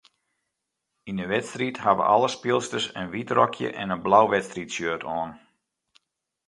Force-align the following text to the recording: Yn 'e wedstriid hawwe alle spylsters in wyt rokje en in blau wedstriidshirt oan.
Yn 1.09 1.21
'e 1.21 1.25
wedstriid 1.31 1.77
hawwe 1.83 2.03
alle 2.13 2.29
spylsters 2.35 2.87
in 3.01 3.11
wyt 3.13 3.33
rokje 3.37 3.67
en 3.81 3.93
in 3.95 4.03
blau 4.05 4.25
wedstriidshirt 4.33 5.03
oan. 5.17 5.31